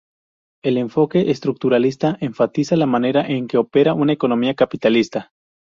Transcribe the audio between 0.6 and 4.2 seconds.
El enfoque estructuralista enfatiza la manera en que opera una